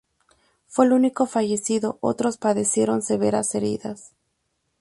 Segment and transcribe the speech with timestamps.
[0.65, 4.13] Fue el único fallecido, otros padecieron severas heridas.